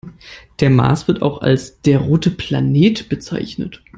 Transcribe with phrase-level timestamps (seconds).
[0.61, 3.83] Der Mars wird auch als der „rote Planet“ bezeichnet.